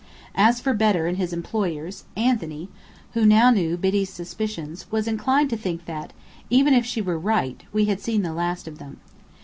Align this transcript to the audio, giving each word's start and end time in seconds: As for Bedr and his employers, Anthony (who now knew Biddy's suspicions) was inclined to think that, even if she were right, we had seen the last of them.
As 0.33 0.59
for 0.59 0.73
Bedr 0.73 1.05
and 1.07 1.17
his 1.17 1.31
employers, 1.31 2.05
Anthony 2.17 2.69
(who 3.13 3.23
now 3.23 3.51
knew 3.51 3.77
Biddy's 3.77 4.09
suspicions) 4.11 4.91
was 4.91 5.07
inclined 5.07 5.51
to 5.51 5.57
think 5.57 5.85
that, 5.85 6.11
even 6.49 6.73
if 6.73 6.87
she 6.87 7.03
were 7.03 7.19
right, 7.19 7.61
we 7.71 7.85
had 7.85 8.01
seen 8.01 8.23
the 8.23 8.33
last 8.33 8.67
of 8.67 8.79
them. 8.79 8.99